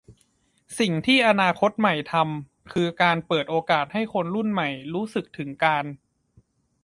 [0.79, 5.85] สิ่งที่อนาคตใหม่ทำคือการเปิดโอกาสให้คนรุ่นใหม่รู้สึกถึงการ